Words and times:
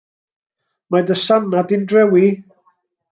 Mae 0.95 1.05
dy 1.11 1.17
sanna' 1.25 1.63
di'n 1.73 1.85
drewi. 1.93 2.25